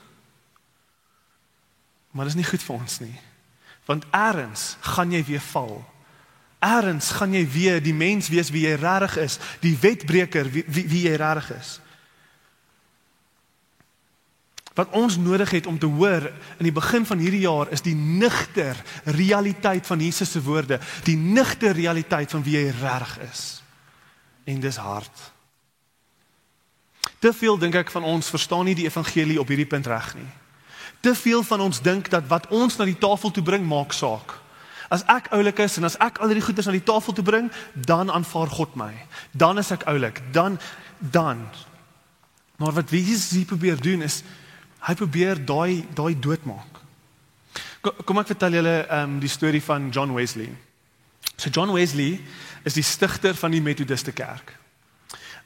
[2.11, 3.19] Maar dit is nie goed vir ons nie.
[3.85, 5.85] Want eers gaan jy weer val
[6.59, 10.87] Eerens gaan jy weer die mens wees wie jy regtig is, die wetbreker wie wie,
[10.89, 11.75] wie jy regtig is.
[14.77, 17.95] Wat ons nodig het om te hoor in die begin van hierdie jaar is die
[17.95, 23.45] nigter realiteit van Jesus se woorde, die nigter realiteit van wie jy regtig is.
[24.45, 25.23] En dis hard.
[27.19, 30.29] Te veel dink ek van ons verstaan nie die evangelie op hierdie punt reg nie.
[31.01, 34.37] Te veel van ons dink dat wat ons na die tafel toe bring maak saak.
[34.89, 37.51] As ek oulik is en as ek al hierdie goeders aan die tafel toe bring,
[37.73, 38.93] dan aanvaar God my.
[39.31, 40.21] Dan is ek oulik.
[40.31, 40.59] Dan
[40.99, 41.47] dan.
[42.57, 44.23] Maar wat Jesus hier probeer doen is
[44.87, 46.81] hy probeer daai daai doodmaak.
[48.05, 50.49] Kom ek vertel julle ehm um, die storie van John Wesley.
[51.37, 52.21] So John Wesley
[52.63, 54.55] is die stigter van die Methodiste Kerk.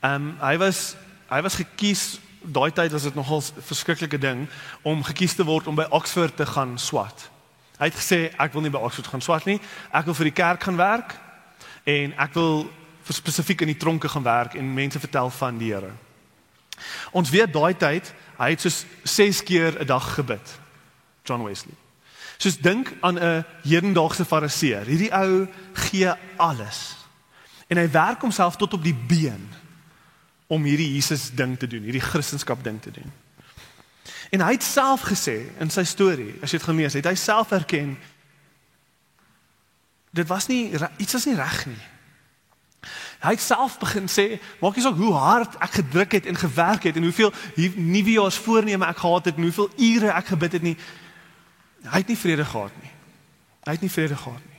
[0.01, 0.95] Ehm um, hy was
[1.31, 4.47] hy was gekies daai tyd was dit nogal 'n verskriklike ding
[4.81, 7.30] om gekies te word om by Oxford te gaan swat.
[7.81, 9.57] Hy het gesê ek wil nie by Oxford gaan swat nie.
[9.89, 11.15] Ek wil vir die kerk gaan werk
[11.89, 12.67] en ek wil
[13.09, 15.89] spesifiek in die tronke gaan werk en mense vertel van die Here.
[17.11, 20.59] Ons weet daai tyd, hy het soos 6 keer 'n dag gebid.
[21.25, 21.75] John Wesley.
[22.37, 24.85] Soos dink aan 'n hedendaagse fariseer.
[24.85, 26.95] Hierdie ou gee alles.
[27.67, 29.49] En hy werk homself tot op die been
[30.47, 33.11] om hierdie Jesus ding te doen, hierdie Christendom ding te doen.
[34.31, 37.51] En hy het self gesê in sy storie, as jy dit gelees het, hy self
[37.51, 37.97] erken
[40.11, 41.81] dit was nie iets was nie reg nie.
[43.21, 44.25] Hy het self begin sê,
[44.59, 47.31] maak nie saak hoe hard ek gedruk het en gewerk het en hoeveel
[47.75, 50.77] nuwe jaars voorneme ek gehad het en hoeveel ure ek gebid het nie.
[51.85, 52.93] Hy het nie vrede gehad nie.
[53.67, 54.50] Hy het nie vrede gehad nie.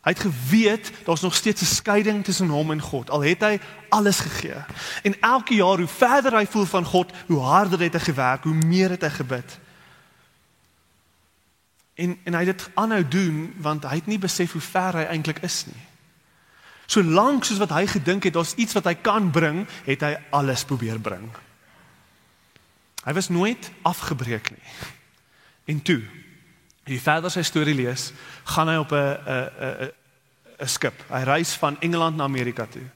[0.00, 3.10] Hy het geweet daar's nog steeds 'n skeiding tussen hom en God.
[3.10, 4.64] Al het hy alles gegee.
[5.02, 8.54] En elke jaar hoe verder hy voel van God, hoe harder het hy gewerk, hoe
[8.54, 9.58] meer het hy gebid.
[11.94, 15.04] En en hy het dit aanhou doen want hy het nie besef hoe ver hy
[15.04, 15.84] eintlik is nie.
[16.90, 20.64] Solank soos wat hy gedink het daar's iets wat hy kan bring, het hy alles
[20.64, 21.28] probeer bring.
[23.04, 24.72] Hy was nooit afgebreek nie.
[25.70, 26.00] En toe,
[26.84, 28.10] as jy verder sy storie lees,
[28.50, 29.92] gaan hy op 'n 'n 'n
[30.58, 31.04] 'n skip.
[31.08, 32.88] Hy reis van Engeland na Amerika toe.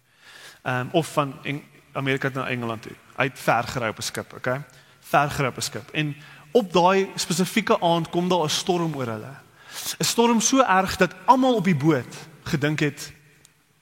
[0.63, 1.63] Ehm um, of van Eng
[1.93, 2.97] Amerika na Engeland toe.
[3.17, 4.63] Hy het ver gery op 'n skip, okay?
[5.01, 5.91] Ver gery op 'n skip.
[5.91, 6.17] En
[6.51, 9.35] op daai spesifieke aand kom daar 'n storm oor hulle.
[9.99, 13.13] 'n Storm so erg dat almal op die boot gedink het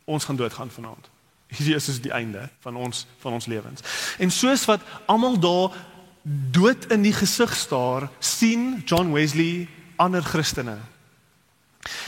[0.05, 1.11] ons gaan doodgaan vanaand.
[1.47, 3.81] Hierdie is die einde van ons van ons lewens.
[4.19, 5.71] En soos wat almal daar
[6.51, 10.79] dood in die gesig staar, sien John Wesley ander Christene.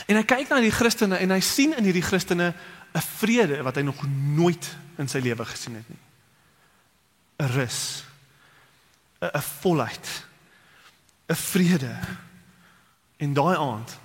[0.07, 2.53] En hy kyk na die Christene en hy sien in hierdie Christene
[2.95, 6.03] 'n vrede wat hy nog nooit in sy lewe gesien het nie.
[7.39, 8.03] 'n Rus.
[9.21, 10.25] 'n 'n volheid.
[11.27, 11.99] 'n vrede.
[13.17, 13.99] En daai aand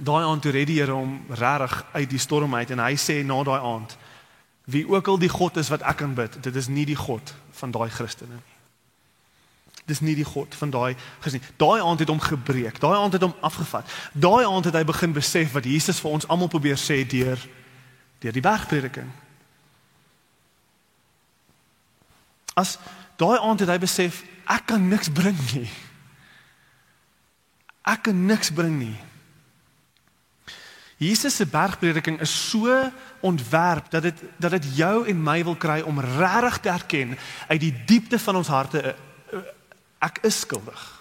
[0.00, 3.20] daai aand toe red die Here hom regtig uit die storm uit en hy sê
[3.26, 3.96] na daai aand
[4.70, 7.74] wie ook al die God is wat ek aanbid dit is nie die God van
[7.74, 8.49] daai Christene nie
[9.90, 12.78] dis nie die God van daai gesien daai aand het hom gebreek.
[12.80, 13.90] Daai aand het hom afgevat.
[14.12, 17.40] Daai aand het hy begin besef wat Jesus vir ons almal probeer sê deur
[18.20, 19.08] deur die bergprediking.
[22.54, 22.76] As
[23.20, 25.68] daai aand het hy besef ek kan niks bring nie.
[27.88, 28.96] Ek kan niks bring nie.
[31.00, 35.80] Jesus se bergprediking is so ontwerp dat dit dat dit jou en my wil kry
[35.80, 38.96] om regtig te erken uit die diepte van ons harte
[40.00, 41.00] ek is skuldig.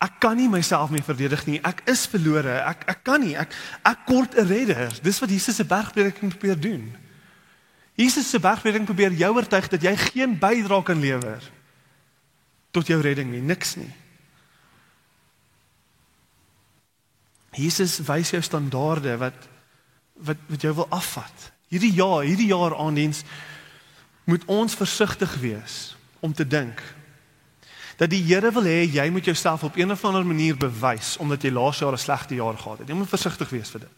[0.00, 1.58] Ek kan nie myself meer verdedig nie.
[1.66, 2.54] Ek is verlore.
[2.64, 3.34] Ek ek kan nie.
[3.36, 3.52] Ek
[3.84, 4.88] ek kort 'n redder.
[5.02, 6.96] Dis wat Jesus se bergprediking probeer doen.
[7.94, 11.42] Jesus se bergprediking probeer jou oortuig dat jy geen bydrae kan lewer
[12.70, 13.42] tot jou redding nie.
[13.42, 13.92] Niks nie.
[17.52, 19.48] Jesus wys jou standaarde wat
[20.20, 21.52] wat wat jou wil afvat.
[21.68, 23.22] Hierdie jaar, hierdie jaar aandiens
[24.24, 26.80] moet ons versigtig wees om te dink
[28.00, 31.42] dat die Here wil hê jy moet jouself op een of ander manier bewys omdat
[31.44, 32.88] jy laas jaar 'n slegte jaar gehad het.
[32.88, 33.94] Jy moet versigtig wees vir dit.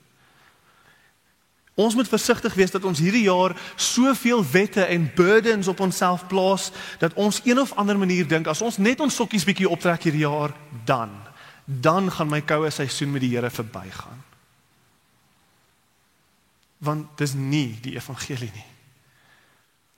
[1.74, 6.70] Ons moet versigtig wees dat ons hierdie jaar soveel wette en burdens op onsself plaas
[6.98, 10.26] dat ons een of ander manier dink as ons net ons sokkies bietjie optrek hierdie
[10.26, 10.52] jaar
[10.84, 11.10] dan
[11.64, 14.22] dan gaan my koue seisoen met die Here verbygaan.
[16.78, 18.66] Want dis nie die evangelie nie.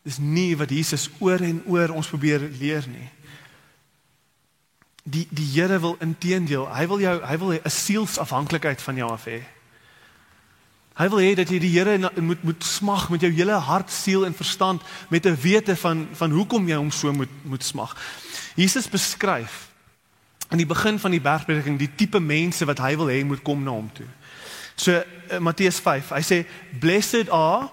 [0.05, 3.09] Dis nie wat Jesus oor en oor ons probeer leer nie.
[5.05, 9.25] Die die Here wil inteendeel, hy wil jou hy wil 'n sielsafhanklikheid van jou af
[9.29, 9.43] hê.
[10.95, 14.25] Hy wil hê dat jy die Here moet moet smag met jou hele hart, siel
[14.25, 17.97] en verstand met 'n wete van van hoekom jy hom so moet moet smag.
[18.55, 19.69] Jesus beskryf
[20.51, 23.63] in die begin van die bergprediking die tipe mense wat hy wil hê moet kom
[23.63, 24.07] na hom toe.
[24.77, 26.47] So uh, Matteus 5, hy sê
[26.81, 27.71] blessed are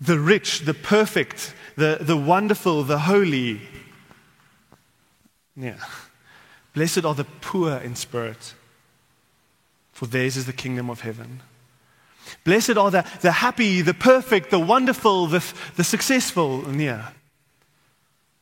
[0.00, 3.60] the rich, the perfect, the the wonderful, the holy.
[5.56, 6.05] Yeah.
[6.76, 8.54] Blessed are the poor in spirit
[9.96, 11.40] for theirs is the kingdom of heaven.
[12.44, 15.42] Blessed are the the happy, the perfect, the wonderful, the
[15.76, 16.70] the successful.
[16.76, 17.12] Yeah.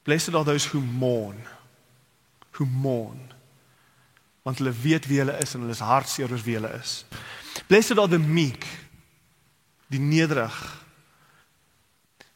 [0.04, 1.42] Blessed are those who mourn.
[2.52, 3.32] Who mourn
[4.44, 7.04] want hulle weet wie hulle is en hulle is hartseer oor wie hulle is.
[7.68, 8.66] Blessed are the meek,
[9.90, 10.52] die nederig.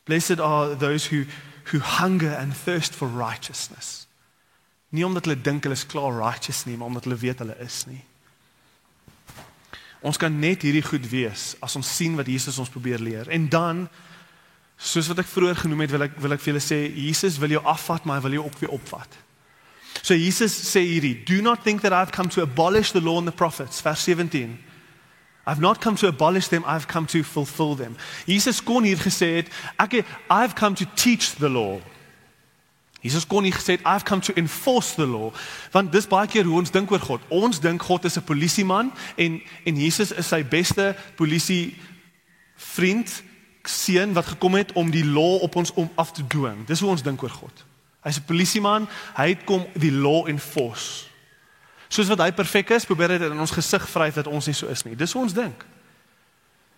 [0.06, 1.24] Blessed are those who
[1.72, 4.06] who hunger and thirst for righteousness.
[4.94, 7.82] Nie omdat hulle dink hulle is klaar righteous nie, maar omdat hulle weet hulle is
[7.90, 8.00] nie.
[10.00, 13.30] Ons kan net hierdie goed wees as ons sien wat Jesus ons probeer leer.
[13.34, 13.88] En dan
[14.78, 17.56] soos wat ek vroeër genoem het, wil ek wil ek vir julle sê Jesus wil
[17.56, 19.18] jou afvat, maar hy wil jou ook weer opvat.
[20.02, 23.26] So Jesus sê hierdie, do not think that I've come to abolish the law and
[23.26, 24.56] the prophets, vers 17.
[25.48, 27.96] I've not come to abolish them, I've come to fulfill them.
[28.26, 31.80] Jesus kon hier gesê het, ek I've come to teach the law.
[33.00, 35.32] Jesus kon nie gesê het I've come to enforce the law,
[35.70, 37.20] want dis baie keer hoe ons dink oor God.
[37.28, 41.76] Ons dink God is 'n polisieman en en Jesus is sy beste polisie
[42.56, 43.22] vriend,
[43.62, 46.66] seun wat gekom het om die law op ons om af te dwing.
[46.66, 47.64] Dis hoe ons dink oor God.
[48.02, 51.06] Hy's 'n polisieman, hy kom die law enforce.
[51.88, 54.54] Soos wat hy perfek is, probeer hy dit in ons gesig vryf dat ons nie
[54.54, 54.96] so is nie.
[54.96, 55.64] Dis hoe ons dink.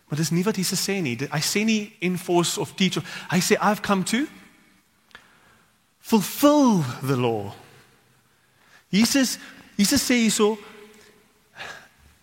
[0.08, 1.16] Maar dis nie wat Jesus sê nie.
[1.30, 2.96] Hy sê nie enforce of teach.
[2.96, 4.26] Of, hy sê I've come to
[6.10, 7.54] fulfill the law.
[8.90, 9.38] Jesus
[9.78, 10.58] Jesus sê hierso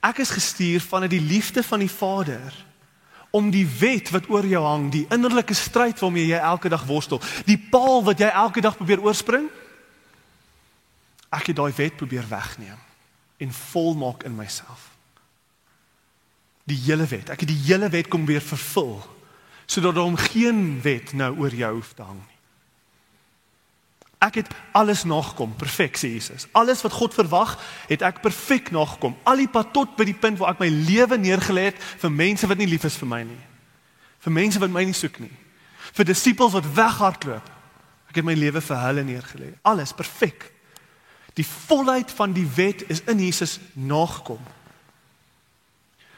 [0.03, 2.53] Ek is gestuur vanuit die liefde van die Vader
[3.35, 7.19] om die wet wat oor jou hang, die innerlike stryd waarmee jy elke dag worstel,
[7.49, 9.49] die paal wat jy elke dag probeer oorspring,
[11.33, 12.79] ek het daai wet probeer wegneem
[13.43, 14.87] en volmaak in myself.
[16.69, 17.33] Die hele wet.
[17.33, 18.99] Ek het die hele wet kom weer vervul
[19.67, 22.36] sodat daar om geen wet nou oor jou hoef te hang nie.
[24.17, 26.47] Ek het alles nagekom, perfek sê Jesus.
[26.57, 27.53] Alles wat God verwag,
[27.85, 29.13] het ek perfek nagekom.
[29.29, 32.49] Al die pad tot by die punt waar ek my lewe neergelê het vir mense
[32.49, 33.43] wat nie lief is vir my nie.
[34.25, 35.33] Vir mense wat my nie soek nie.
[35.93, 37.53] Vir disippels wat weghardloop.
[38.09, 39.53] Ek het my lewe vir hulle neergelê.
[39.61, 40.49] Alles perfek.
[41.37, 44.41] Die volheid van die wet is in Jesus nagekom.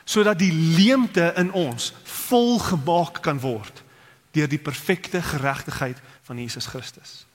[0.07, 3.83] Sodat die leemte in ons volgemaak kan word
[4.31, 7.25] deur die perfekte geregtigheid van Jesus Christus.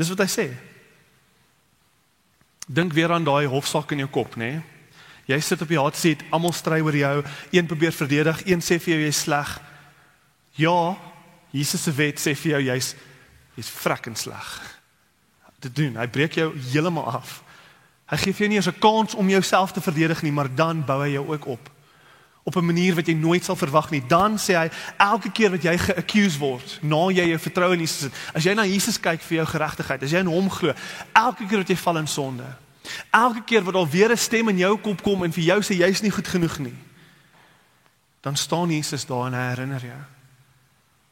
[0.00, 0.48] Dis wat hy sê.
[2.70, 4.54] Dink weer aan daai hofsaak in jou kop, nê?
[4.56, 4.62] Nee?
[5.28, 7.20] Jy sit op die hart sê almal stry oor jou,
[7.54, 9.52] een probeer verdedig, een sê vir jou jy's sleg.
[10.58, 10.96] Ja,
[11.54, 12.94] Jesus se wet sê vir jou jy's
[13.58, 14.48] jy's vrekkend sleg.
[15.60, 17.42] Dit doen, hy breek jou heeltemal af.
[18.10, 20.82] Hy gee vir jou nie eens 'n kans om jouself te verdedig nie, maar dan
[20.84, 21.70] bou hy jou ook op
[22.42, 24.06] op 'n manier wat jy nooit sal verwag nie.
[24.06, 28.00] Dan sê hy elke keer wat jy geaccused word, na jy jou vertroue in Jesus
[28.00, 30.74] het, as jy na Jesus kyk vir jou geregtigheid, as jy in hom glo,
[31.12, 32.56] elke keer wat jy val in sonde,
[33.10, 35.74] elke keer wat daar weer 'n stem in jou kop kom en vir jou sê
[35.76, 36.76] jy's nie goed genoeg nie,
[38.20, 40.02] dan staan Jesus daar en hy herinner jou.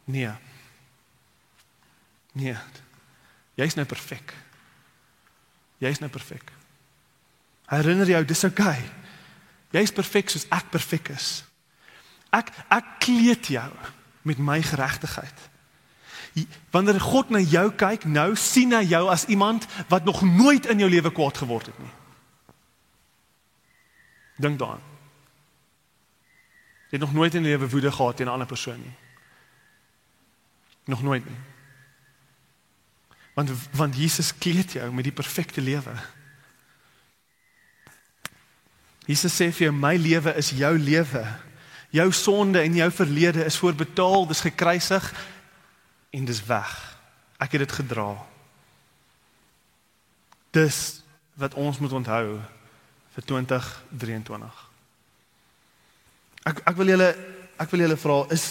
[0.04, 0.32] Nee.
[2.32, 2.56] Nee.
[3.54, 4.34] Jy's nou perfek.
[5.78, 6.52] Jy's nou perfek.
[7.66, 8.78] Herinner jou dis oukei.
[8.78, 9.07] Okay.
[9.74, 11.44] Jy's perfek soos ek perfek is.
[12.32, 13.70] Ek ek kleed jou
[14.28, 15.46] met my geregtigheid.
[16.70, 20.84] Wanneer God na jou kyk, nou sien hy jou as iemand wat nog nooit in
[20.84, 21.94] jou lewe kwaad geword het nie.
[24.38, 24.84] Dink daaraan.
[26.88, 28.96] Jy het nog nooit in jou lewe woede gehad teen 'n ander persoon nie.
[30.84, 31.40] Nog nooit nie.
[33.34, 35.94] Want want Jesus kleed jou met die perfekte lewe.
[39.08, 41.24] Jesus sê vir jou my lewe is jou lewe.
[41.96, 45.06] Jou sonde en jou verlede is voorbetaal, dis gekruisig
[46.12, 46.74] en dis weg.
[47.40, 48.10] Ek het dit gedra.
[50.52, 51.00] Dis
[51.40, 52.36] wat ons moet onthou
[53.16, 54.60] vir 2023.
[56.52, 57.08] Ek ek wil julle
[57.58, 58.46] ek wil julle vra is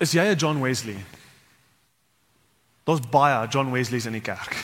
[0.00, 0.98] is jy 'n John Wesley?
[2.84, 4.56] Daar's baie John Wesleys in die kerk.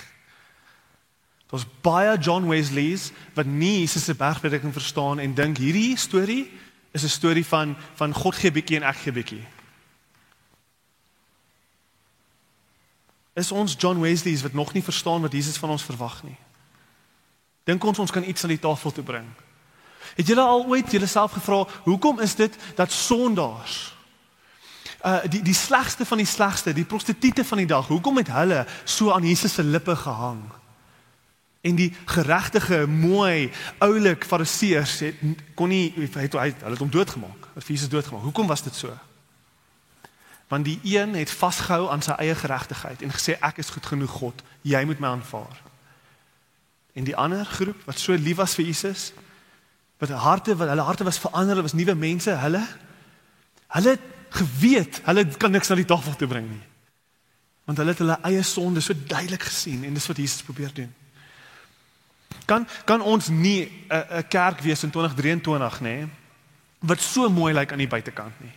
[1.47, 6.51] Daar's baie John Wesleys wat nie Jesus se bergprediking verstaan en dink hierdie storie
[6.91, 9.47] is 'n storie van van God gee bietjie en ek gee bietjie.
[13.35, 16.37] Is ons John Wesleys wat nog nie verstaan wat Jesus van ons verwag nie.
[17.65, 19.27] Dink ons ons kan iets aan die tafel toe bring.
[20.17, 23.95] Het julle al ooit julleself gevra hoekom is dit dat sondaars
[25.05, 28.67] uh die die slegste van die slegste, die prostituie van die dag, hoekom het hulle
[28.85, 30.43] so aan Jesus se lippe gehang?
[31.66, 33.50] En die geregtige, mooi,
[33.83, 35.22] oulik fariseërs het
[35.59, 37.50] kon nie het hy hulle het hom doodgemaak.
[37.66, 38.22] Jesus doodgemaak.
[38.29, 38.92] Hoekom was dit so?
[40.48, 44.12] Want die een het vasgehou aan sy eie geregtigheid en gesê ek is goed genoeg
[44.20, 45.62] God, jy moet my aanvaar.
[46.94, 49.11] En die ander groep wat so lief was vir Jesus,
[49.98, 52.62] wat harte wat hulle harte was verander, was nuwe mense, hulle
[53.74, 56.62] hulle het geweet, hulle kan niks na die tafel toe bring nie.
[57.66, 60.92] Want hulle het hulle eie sonde so duidelik gesien en dis wat Jesus probeer doen.
[62.44, 66.09] Kan kan ons nie 'n 'n kerk wees in 2023 nê
[66.79, 68.53] wat so mooi lyk aan die buitekant nie.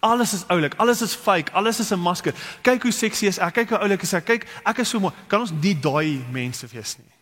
[0.00, 2.34] Alles is oulik, alles is fake, alles is 'n masker.
[2.62, 4.24] Kyk hoe seksie is ek, kyk hoe oulik is ek.
[4.24, 5.12] Kyk, ek is so mooi.
[5.26, 7.12] Kan ons nie daai mense wees nie?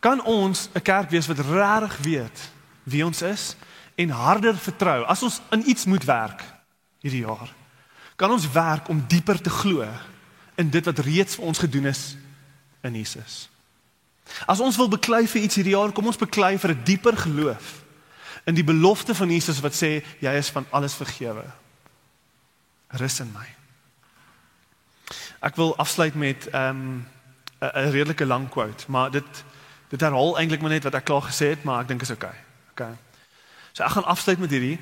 [0.00, 2.50] Kan ons 'n kerk wees wat regtig weet
[2.82, 3.56] wie ons is
[3.94, 6.42] en harder vertrou as ons in iets moet werk
[7.00, 7.54] hierdie jaar?
[8.16, 9.86] Kan ons werk om dieper te glo
[10.54, 12.16] in dit wat reeds vir ons gedoen is
[12.82, 13.51] in Jesus?
[14.46, 17.82] As ons wil beklei vir iets hierdie jaar, kom ons beklei vir 'n dieper geloof
[18.44, 21.44] in die belofte van Jesus wat sê jy is van alles vergewe.
[22.88, 23.46] Rus in my.
[25.40, 27.06] Ek wil afsluit met ehm, 'n
[27.60, 29.44] um, 'n redelike lang quote, maar dit
[29.88, 32.34] dit herhaal eintlik maar net wat ek klaar gesê het, maar ek dink is oukei.
[32.72, 32.86] Okay.
[32.86, 32.98] okay.
[33.72, 34.78] So ek gaan afsluit met hierdie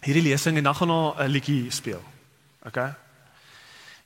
[0.00, 2.02] hierdie lesing en dan gaan ons 'n liedjie speel.
[2.62, 2.94] Okay?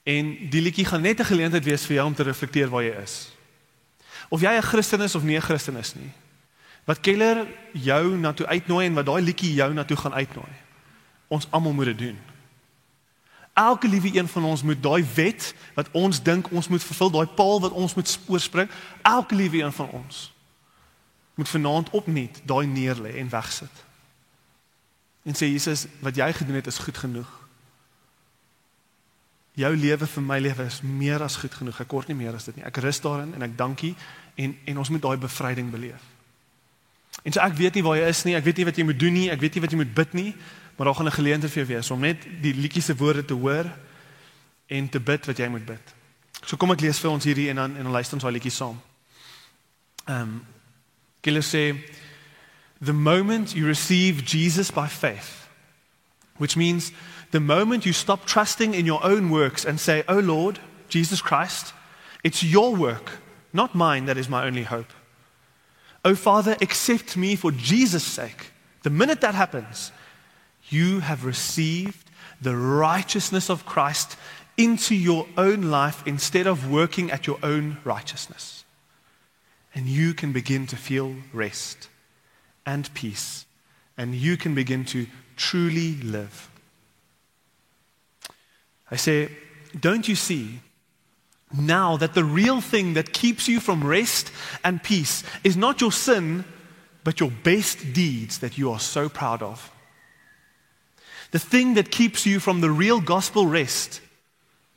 [0.03, 2.95] En die liedjie gaan net 'n geleentheid wees vir jou om te reflekteer waar jy
[3.03, 3.33] is.
[4.31, 6.11] Of jy 'n Christen is of nie 'n Christen is nie.
[6.85, 10.53] Wat Keller jou na toe uitnooi en wat daai liedjie jou na toe gaan uitnooi.
[11.29, 12.19] Ons almal moet dit doen.
[13.55, 17.27] Elke liewe een van ons moet daai wet wat ons dink ons moet vervul, daai
[17.27, 18.71] paal wat ons moet oorspring,
[19.03, 20.33] elke liewe een van ons
[21.35, 23.85] moet vanaand opnuut daai neerlê en wegsit.
[25.23, 27.40] En sê Jesus, wat jy gedoen het is goed genoeg.
[29.59, 31.81] Jou lewe vir my lewe is meer as goed genoeg.
[31.81, 32.65] Ek kort nie meer as dit nie.
[32.65, 33.95] Ek rus daarin en ek dankie
[34.37, 36.03] en en ons moet daai bevryding beleef.
[37.25, 39.01] En so ek weet nie waar jy is nie, ek weet nie wat jy moet
[39.01, 40.35] doen nie, ek weet nie wat jy moet bid nie,
[40.77, 43.35] maar daar gaan 'n geleentheid vir jou wees om net die liedjie se woorde te
[43.35, 43.67] hoor
[44.69, 45.95] en te bid wat jy moet bid.
[46.47, 48.55] So kom ek lees vir ons hierdie en dan en dan luister ons daai liedjie
[48.55, 48.81] saam.
[50.07, 50.47] Ehm um,
[51.23, 51.77] Gilles sê
[52.81, 55.41] the moment you receive Jesus by faith
[56.39, 56.93] which means
[57.31, 60.59] the moment you stop trusting in your own works and say oh Lord
[60.89, 61.73] Jesus Christ
[62.25, 63.13] it's your work
[63.53, 64.93] not mine that is my only hope.
[66.05, 68.53] Oh Father accept me for Jesus sake.
[68.83, 69.93] The minute that happens
[70.69, 72.11] you have received
[72.41, 74.17] the righteousness of Christ
[74.57, 78.65] into your own life instead of working at your own righteousness.
[79.75, 81.89] And you can begin to feel rest
[82.67, 83.47] and peace,
[83.97, 85.07] and you can begin to
[85.37, 86.50] truly live.
[88.91, 89.31] I say,
[89.79, 90.61] don't you see
[91.57, 94.31] now that the real thing that keeps you from rest
[94.65, 96.45] and peace is not your sin,
[97.05, 99.71] but your best deeds that you are so proud of?
[101.31, 104.01] The thing that keeps you from the real gospel rest,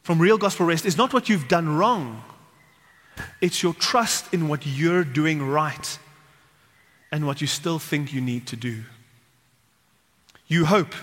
[0.03, 2.24] from real gospel rest, is not what you've done wrong.
[3.41, 5.99] It's your trust in what you're doing right
[7.11, 8.84] and what you still think you need to do.
[10.47, 10.93] You hope,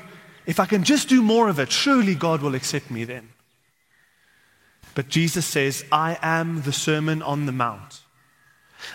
[0.51, 3.31] if I can just do more of it, surely God will accept me then.
[4.95, 8.01] But Jesus says, I am the Sermon on the Mount.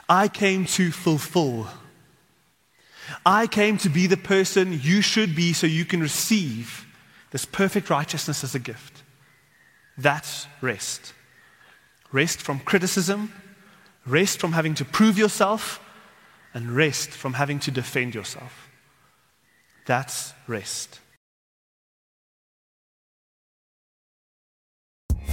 [0.09, 1.67] I came to fulfill
[3.25, 6.85] I came to be the person you should be so you can receive
[7.31, 9.03] this perfect righteousness as a gift.
[9.97, 11.13] That's rest.
[12.11, 13.33] Rest from criticism,
[14.05, 15.81] rest from having to prove yourself,
[16.53, 18.69] and rest from having to defend yourself.
[19.85, 20.99] That's rest.